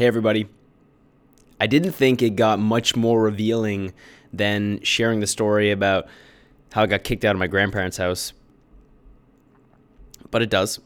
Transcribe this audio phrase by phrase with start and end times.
[0.00, 0.48] Hey, everybody.
[1.60, 3.92] I didn't think it got much more revealing
[4.32, 6.06] than sharing the story about
[6.72, 8.32] how I got kicked out of my grandparents' house,
[10.30, 10.80] but it does.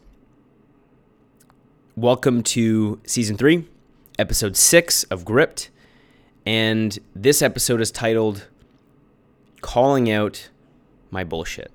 [1.94, 3.68] Welcome to season three,
[4.18, 5.70] episode six of Gripped.
[6.44, 8.48] And this episode is titled
[9.60, 10.48] Calling Out
[11.12, 11.70] My Bullshit.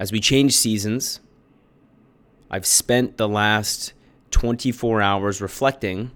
[0.00, 1.20] As we change seasons,
[2.52, 3.94] I've spent the last
[4.30, 6.10] 24 hours reflecting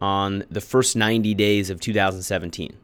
[0.00, 2.76] on the first 90 days of 2017.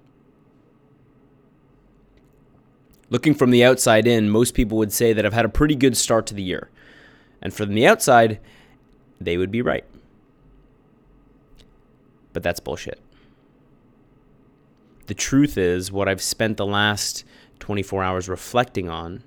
[3.10, 5.96] Looking from the outside in, most people would say that I've had a pretty good
[5.96, 6.70] start to the year.
[7.42, 8.38] And from the outside,
[9.20, 9.84] they would be right.
[12.32, 13.00] But that's bullshit.
[15.06, 17.24] The truth is, what I've spent the last
[17.58, 19.24] 24 hours reflecting on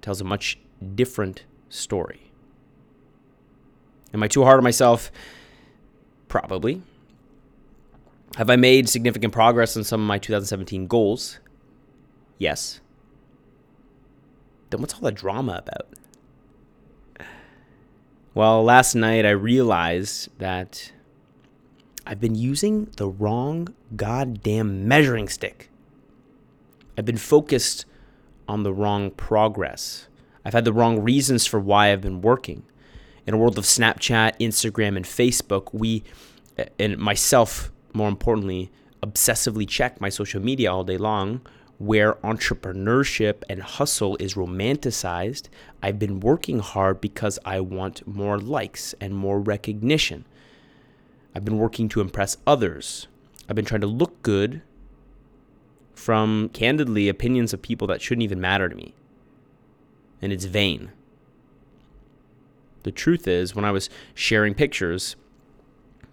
[0.00, 0.58] tells a much
[0.94, 2.27] different story.
[4.14, 5.10] Am I too hard on myself?
[6.28, 6.82] Probably.
[8.36, 11.40] Have I made significant progress on some of my 2017 goals?
[12.38, 12.80] Yes.
[14.70, 15.88] Then what's all the drama about?
[18.34, 20.92] Well, last night I realized that
[22.06, 25.70] I've been using the wrong goddamn measuring stick.
[26.96, 27.84] I've been focused
[28.46, 30.08] on the wrong progress.
[30.44, 32.62] I've had the wrong reasons for why I've been working
[33.28, 36.02] in a world of Snapchat, Instagram, and Facebook, we,
[36.78, 38.70] and myself more importantly,
[39.02, 41.42] obsessively check my social media all day long
[41.76, 45.48] where entrepreneurship and hustle is romanticized.
[45.82, 50.24] I've been working hard because I want more likes and more recognition.
[51.34, 53.08] I've been working to impress others.
[53.46, 54.62] I've been trying to look good
[55.94, 58.94] from candidly opinions of people that shouldn't even matter to me.
[60.22, 60.92] And it's vain.
[62.88, 65.14] The truth is, when I was sharing pictures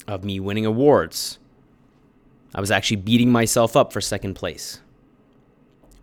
[0.10, 1.40] of me winning awards,
[2.54, 4.82] I was actually beating myself up for second place.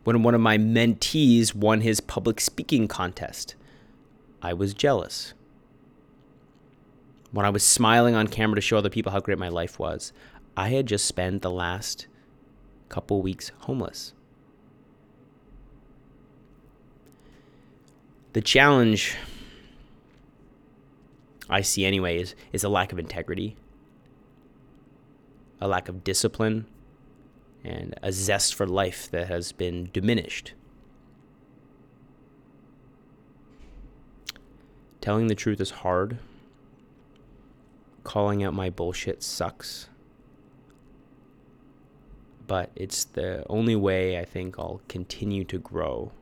[0.04, 3.54] When one of my mentees won his public speaking contest,
[4.40, 5.34] I was jealous.
[7.32, 10.14] When I was smiling on camera to show other people how great my life was,
[10.56, 12.06] I had just spent the last
[12.88, 14.14] couple weeks homeless.
[18.32, 19.18] The challenge
[21.48, 23.56] I see anyway is, is a lack of integrity,
[25.60, 26.66] a lack of discipline,
[27.64, 30.54] and a zest for life that has been diminished.
[35.00, 36.18] Telling the truth is hard.
[38.04, 39.88] Calling out my bullshit sucks.
[42.46, 46.12] But it's the only way I think I'll continue to grow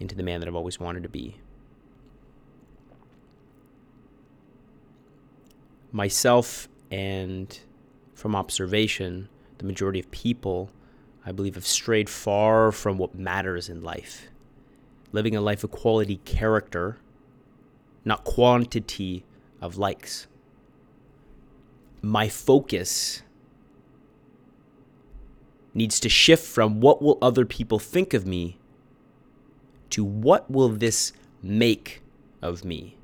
[0.00, 1.36] into the man that I've always wanted to be.
[5.94, 7.60] Myself and
[8.14, 9.28] from observation,
[9.58, 10.70] the majority of people,
[11.24, 14.28] I believe, have strayed far from what matters in life.
[15.12, 16.98] Living a life of quality character,
[18.04, 19.24] not quantity
[19.60, 20.26] of likes.
[22.02, 23.22] My focus
[25.74, 28.58] needs to shift from what will other people think of me
[29.90, 32.02] to what will this make
[32.42, 32.96] of me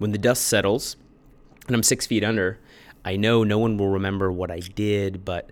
[0.00, 0.96] when the dust settles
[1.66, 2.58] and I'm six feet under,
[3.04, 5.50] I know no one will remember what I did, but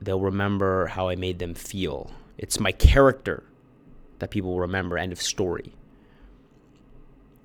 [0.00, 2.12] they'll remember how I made them feel.
[2.38, 3.42] It's my character
[4.20, 4.96] that people will remember.
[4.96, 5.74] End of story.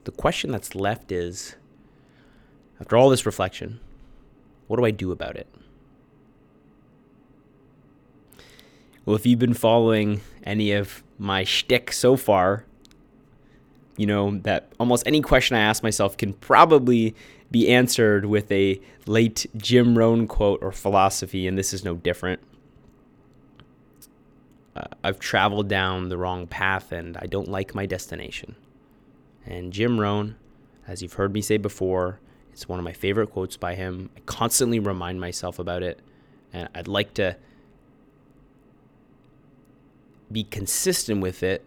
[0.04, 1.56] The question that's left is
[2.80, 3.80] after all this reflection,
[4.68, 5.48] what do I do about it?
[9.04, 12.66] Well, if you've been following any of my shtick so far,
[13.98, 17.16] you know, that almost any question I ask myself can probably
[17.52, 22.42] be answered with a late Jim Rohn quote or philosophy, and this is no different.
[24.76, 28.56] Uh, I've traveled down the wrong path and I don't like my destination.
[29.46, 30.36] And Jim Rohn,
[30.86, 32.20] as you've heard me say before,
[32.52, 34.10] it's one of my favorite quotes by him.
[34.18, 36.00] I constantly remind myself about it,
[36.52, 37.38] and I'd like to
[40.32, 41.64] be consistent with it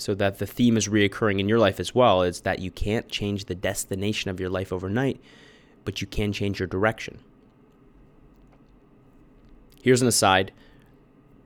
[0.00, 3.08] so that the theme is reoccurring in your life as well is that you can't
[3.08, 5.20] change the destination of your life overnight,
[5.84, 7.20] but you can change your direction.
[9.82, 10.52] Here's an aside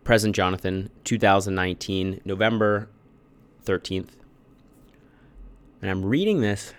[0.04, 2.88] Present Jonathan, 2019, November
[3.64, 4.10] 13th.
[5.80, 6.74] And I'm reading this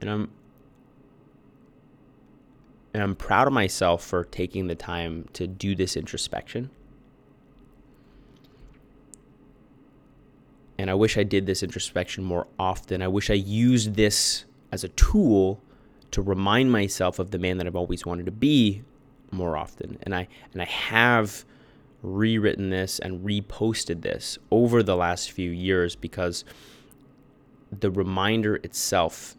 [0.00, 0.30] and I'm
[2.92, 6.70] and I'm proud of myself for taking the time to do this introspection
[10.78, 13.02] And I wish I did this introspection more often.
[13.02, 15.60] I wish I used this as a tool
[16.10, 18.82] to remind myself of the man that I've always wanted to be
[19.30, 19.98] more often.
[20.02, 21.44] And I and I have
[22.02, 26.44] rewritten this and reposted this over the last few years because
[27.80, 29.36] the reminder itself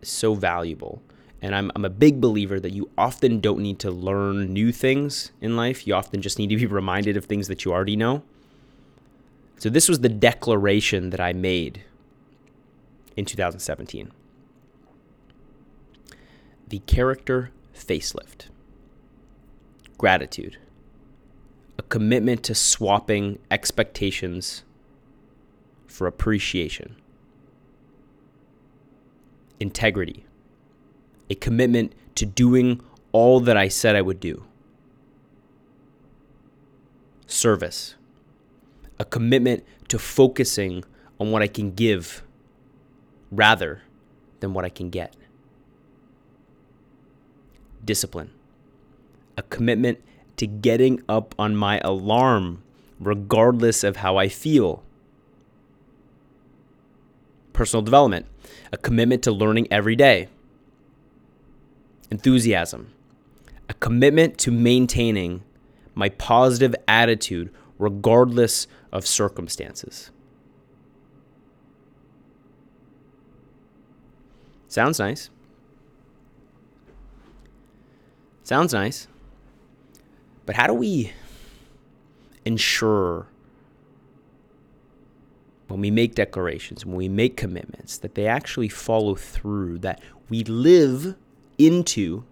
[0.00, 1.02] is so valuable.
[1.42, 5.32] And I'm, I'm a big believer that you often don't need to learn new things
[5.40, 5.86] in life.
[5.86, 8.22] You often just need to be reminded of things that you already know.
[9.58, 11.82] So, this was the declaration that I made
[13.16, 14.12] in 2017
[16.68, 18.48] the character facelift.
[19.98, 20.58] Gratitude.
[21.78, 24.64] A commitment to swapping expectations
[25.86, 26.96] for appreciation.
[29.60, 30.24] Integrity.
[31.30, 32.80] A commitment to doing
[33.12, 34.44] all that I said I would do.
[37.26, 37.94] Service.
[38.98, 40.84] A commitment to focusing
[41.20, 42.22] on what I can give
[43.30, 43.82] rather
[44.40, 45.14] than what I can get
[47.86, 48.30] discipline,
[49.38, 50.02] a commitment
[50.36, 52.62] to getting up on my alarm
[53.00, 54.82] regardless of how I feel.
[57.52, 58.26] Personal development,
[58.72, 60.28] a commitment to learning every day.
[62.10, 62.92] Enthusiasm,
[63.68, 65.42] a commitment to maintaining
[65.94, 70.10] my positive attitude regardless of circumstances.
[74.68, 75.30] Sounds nice.
[78.42, 79.08] Sounds nice.
[80.44, 81.12] But how do we
[82.44, 83.26] ensure
[85.68, 90.44] when we make declarations, when we make commitments, that they actually follow through, that we
[90.44, 91.16] live
[91.58, 92.24] into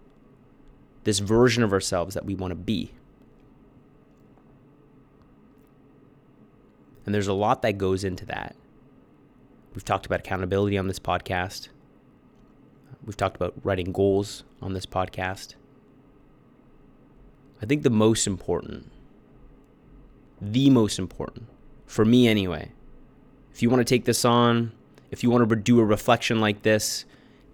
[1.03, 2.91] this version of ourselves that we want to be?
[7.05, 8.55] And there's a lot that goes into that.
[9.73, 11.69] We've talked about accountability on this podcast.
[13.05, 15.55] We've talked about writing goals on this podcast.
[17.61, 18.91] I think the most important,
[20.41, 21.47] the most important,
[21.85, 22.71] for me anyway,
[23.53, 24.71] if you want to take this on,
[25.11, 27.05] if you want to do a reflection like this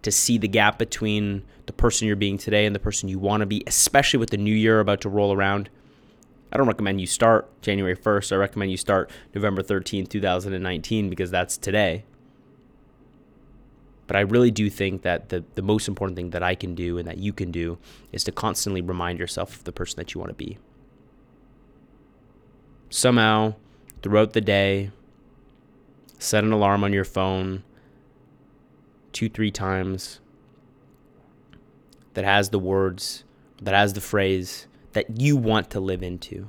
[0.02, 3.42] to see the gap between the person you're being today and the person you want
[3.42, 5.70] to be, especially with the new year about to roll around,
[6.52, 8.34] I don't recommend you start January 1st.
[8.34, 12.04] I recommend you start November 13th, 2019, because that's today.
[14.08, 16.98] But I really do think that the, the most important thing that I can do
[16.98, 17.78] and that you can do
[18.12, 20.58] is to constantly remind yourself of the person that you want to be.
[22.90, 23.56] Somehow,
[24.04, 24.92] throughout the day,
[26.20, 27.64] set an alarm on your phone
[29.14, 30.20] two, three times
[32.14, 33.24] that has the words,
[33.62, 36.48] that has the phrase that you want to live into.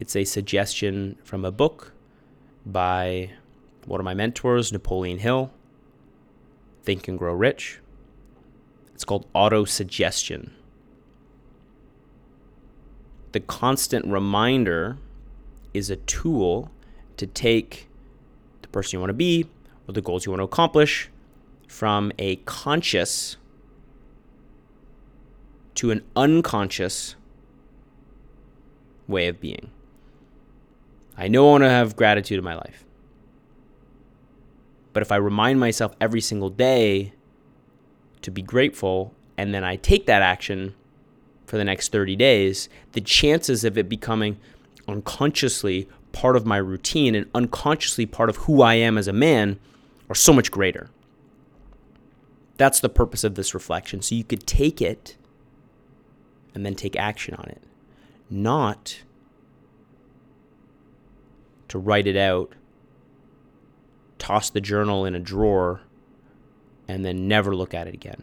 [0.00, 1.92] It's a suggestion from a book
[2.66, 3.30] by
[3.86, 5.52] one of my mentors, Napoleon Hill,
[6.82, 7.80] Think and Grow Rich.
[8.94, 10.52] It's called auto suggestion.
[13.32, 14.98] The constant reminder
[15.72, 16.70] is a tool
[17.16, 17.88] to take
[18.62, 19.46] the person you want to be
[19.88, 21.10] or the goals you want to accomplish
[21.66, 23.36] from a conscious
[25.76, 27.16] to an unconscious
[29.06, 29.70] way of being.
[31.16, 32.84] I know I want to have gratitude in my life.
[34.92, 37.12] But if I remind myself every single day
[38.22, 40.74] to be grateful and then I take that action
[41.46, 44.38] for the next 30 days, the chances of it becoming
[44.88, 49.58] unconsciously part of my routine and unconsciously part of who I am as a man
[50.08, 50.88] are so much greater.
[52.56, 54.00] That's the purpose of this reflection.
[54.00, 55.16] So you could take it
[56.54, 57.62] and then take action on it,
[58.30, 59.02] not
[61.68, 62.54] to write it out
[64.24, 65.82] toss the journal in a drawer,
[66.88, 68.22] and then never look at it again.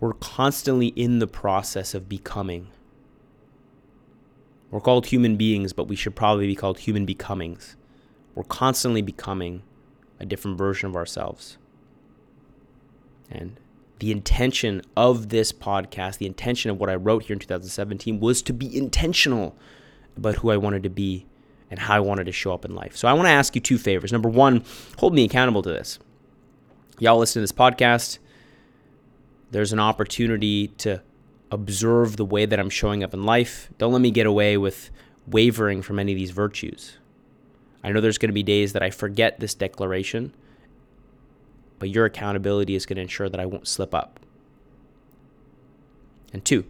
[0.00, 2.66] We're constantly in the process of becoming.
[4.72, 7.76] We're called human beings, but we should probably be called human becomings.
[8.34, 9.62] We're constantly becoming
[10.18, 11.58] a different version of ourselves.
[13.30, 13.60] And
[13.98, 18.42] the intention of this podcast, the intention of what I wrote here in 2017 was
[18.42, 19.56] to be intentional
[20.16, 21.26] about who I wanted to be
[21.70, 22.96] and how I wanted to show up in life.
[22.96, 24.12] So I want to ask you two favors.
[24.12, 24.64] Number one,
[24.98, 25.98] hold me accountable to this.
[26.98, 28.18] Y'all listen to this podcast.
[29.50, 31.02] There's an opportunity to
[31.50, 33.70] observe the way that I'm showing up in life.
[33.78, 34.90] Don't let me get away with
[35.26, 36.98] wavering from any of these virtues.
[37.82, 40.34] I know there's going to be days that I forget this declaration,
[41.84, 44.18] but your accountability is going to ensure that I won't slip up.
[46.32, 46.64] And two,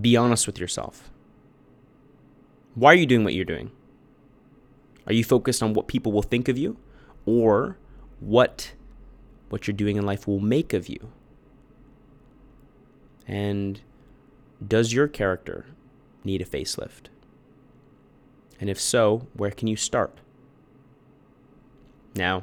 [0.00, 1.12] be honest with yourself.
[2.74, 3.70] Why are you doing what you're doing?
[5.06, 6.76] Are you focused on what people will think of you
[7.24, 7.78] or
[8.18, 8.72] what
[9.48, 11.12] what you're doing in life will make of you?
[13.28, 13.80] And
[14.66, 15.66] does your character
[16.24, 17.10] need a facelift?
[18.60, 20.18] And if so, where can you start?
[22.16, 22.42] Now,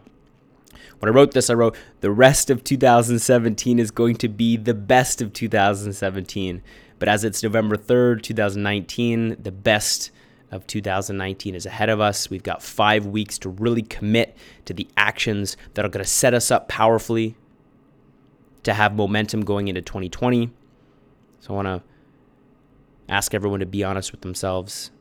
[1.00, 4.74] when I wrote this, I wrote, the rest of 2017 is going to be the
[4.74, 6.62] best of 2017.
[6.98, 10.12] But as it's November 3rd, 2019, the best
[10.52, 12.30] of 2019 is ahead of us.
[12.30, 14.36] We've got five weeks to really commit
[14.66, 17.36] to the actions that are going to set us up powerfully
[18.64, 20.52] to have momentum going into 2020.
[21.40, 21.84] So I want to
[23.08, 24.92] ask everyone to be honest with themselves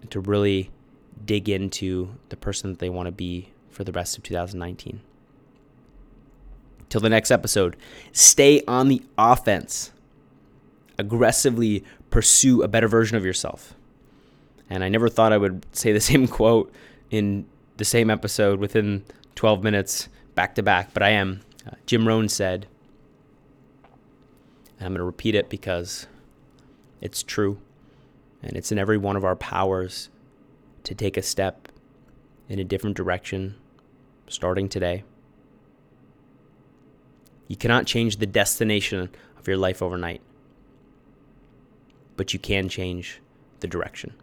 [0.00, 0.70] and to really
[1.24, 5.00] dig into the person that they want to be for the rest of 2019.
[6.92, 7.74] Till the next episode,
[8.12, 9.92] stay on the offense.
[10.98, 13.72] Aggressively pursue a better version of yourself.
[14.68, 16.70] And I never thought I would say the same quote
[17.10, 17.46] in
[17.78, 19.06] the same episode within
[19.36, 21.40] 12 minutes back to back, but I am.
[21.66, 22.66] Uh, Jim Rohn said,
[24.78, 26.06] and I'm going to repeat it because
[27.00, 27.56] it's true.
[28.42, 30.10] And it's in every one of our powers
[30.84, 31.68] to take a step
[32.50, 33.54] in a different direction
[34.28, 35.04] starting today.
[37.52, 40.22] You cannot change the destination of your life overnight,
[42.16, 43.20] but you can change
[43.60, 44.14] the direction.